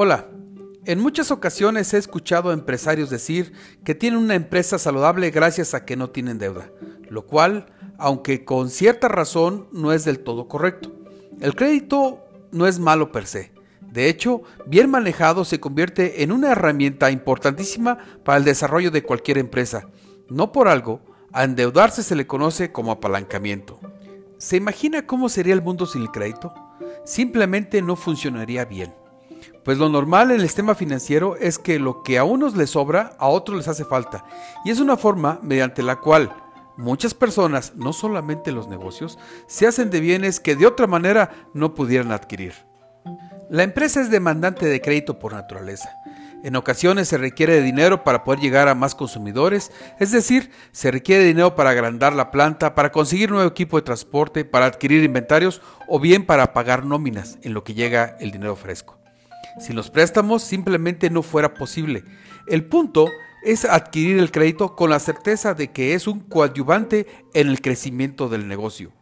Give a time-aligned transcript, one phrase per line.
[0.00, 0.28] Hola,
[0.84, 3.52] en muchas ocasiones he escuchado a empresarios decir
[3.82, 6.70] que tienen una empresa saludable gracias a que no tienen deuda,
[7.10, 7.66] lo cual,
[7.98, 10.92] aunque con cierta razón, no es del todo correcto.
[11.40, 13.50] El crédito no es malo per se.
[13.80, 19.38] De hecho, bien manejado se convierte en una herramienta importantísima para el desarrollo de cualquier
[19.38, 19.88] empresa.
[20.28, 21.00] No por algo,
[21.32, 23.80] a endeudarse se le conoce como apalancamiento.
[24.36, 26.54] ¿Se imagina cómo sería el mundo sin el crédito?
[27.04, 28.94] Simplemente no funcionaría bien.
[29.68, 33.12] Pues lo normal en el sistema financiero es que lo que a unos les sobra,
[33.18, 34.24] a otros les hace falta.
[34.64, 36.34] Y es una forma mediante la cual
[36.78, 41.74] muchas personas, no solamente los negocios, se hacen de bienes que de otra manera no
[41.74, 42.54] pudieran adquirir.
[43.50, 45.90] La empresa es demandante de crédito por naturaleza.
[46.42, 50.90] En ocasiones se requiere de dinero para poder llegar a más consumidores, es decir, se
[50.90, 55.60] requiere dinero para agrandar la planta, para conseguir nuevo equipo de transporte, para adquirir inventarios
[55.86, 58.98] o bien para pagar nóminas en lo que llega el dinero fresco
[59.58, 62.04] si los préstamos simplemente no fuera posible.
[62.46, 63.08] El punto
[63.42, 68.28] es adquirir el crédito con la certeza de que es un coadyuvante en el crecimiento
[68.28, 68.92] del negocio.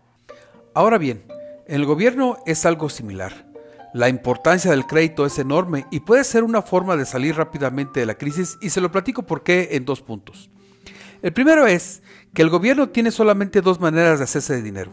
[0.75, 1.25] Ahora bien,
[1.66, 3.47] en el gobierno es algo similar.
[3.94, 8.06] La importancia del crédito es enorme y puede ser una forma de salir rápidamente de
[8.06, 10.50] la crisis y se lo platico por qué en dos puntos.
[11.22, 12.03] El primero es
[12.34, 14.92] que el gobierno tiene solamente dos maneras de hacerse de dinero.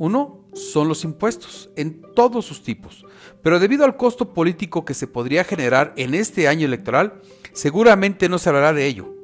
[0.00, 3.04] Uno son los impuestos, en todos sus tipos,
[3.42, 7.20] pero debido al costo político que se podría generar en este año electoral,
[7.52, 9.14] seguramente no se hablará de ello,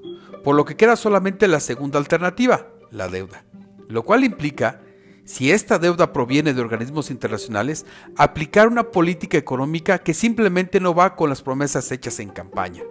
[0.45, 3.47] por lo que queda solamente la segunda alternativa, la deuda,
[3.89, 4.83] lo cual implica,
[5.25, 11.17] si esta deuda proviene de organismos internacionales, aplicar una política económica que simplemente no va
[11.17, 12.83] con las promesas hechas en campaña.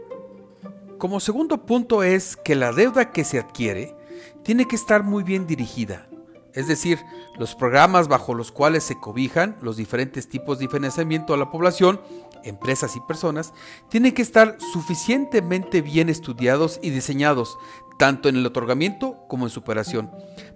[0.97, 3.95] Como segundo punto es que la deuda que se adquiere
[4.41, 6.07] tiene que estar muy bien dirigida,
[6.55, 7.05] es decir,
[7.37, 12.01] los programas bajo los cuales se cobijan los diferentes tipos de financiamiento a la población,
[12.43, 13.53] empresas y personas,
[13.89, 17.57] tienen que estar suficientemente bien estudiados y diseñados,
[17.99, 20.09] tanto en el otorgamiento como en su operación,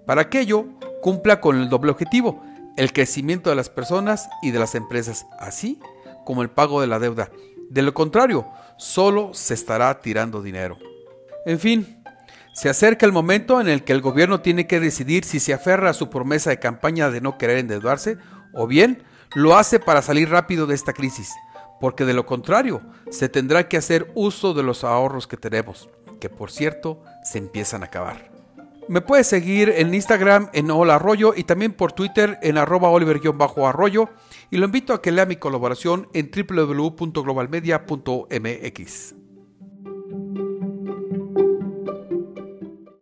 [0.06, 0.66] para que ello
[1.02, 2.42] cumpla con el doble objetivo,
[2.78, 5.80] el crecimiento de las personas y de las empresas, así
[6.26, 7.30] como el pago de la deuda.
[7.70, 10.78] De lo contrario, solo se estará tirando dinero.
[11.46, 11.99] En fin,
[12.60, 15.92] se acerca el momento en el que el gobierno tiene que decidir si se aferra
[15.92, 18.18] a su promesa de campaña de no querer endeudarse
[18.54, 19.04] o bien
[19.34, 21.34] lo hace para salir rápido de esta crisis,
[21.80, 22.82] porque de lo contrario
[23.12, 27.84] se tendrá que hacer uso de los ahorros que tenemos, que por cierto se empiezan
[27.84, 28.30] a acabar.
[28.90, 34.10] Me puedes seguir en Instagram en Hola Arroyo y también por Twitter en arroba oliver-arroyo
[34.52, 39.19] y lo invito a que lea mi colaboración en www.globalmedia.mx.